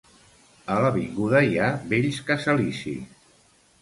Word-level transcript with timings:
A 0.75 0.77
l'avinguda 0.85 1.41
hi 1.49 1.53
ha 1.65 1.69
bells 1.93 2.19
casalicis. 2.31 3.29